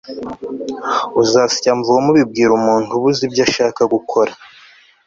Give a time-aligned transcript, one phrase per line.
[1.21, 4.31] uzasya mvome ubibwira umuntu ubuza ibyo ashaka gukora